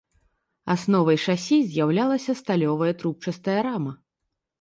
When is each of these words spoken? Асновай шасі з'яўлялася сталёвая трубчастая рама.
Асновай 0.75 1.19
шасі 1.25 1.59
з'яўлялася 1.73 2.35
сталёвая 2.39 2.93
трубчастая 3.03 3.59
рама. 3.69 3.93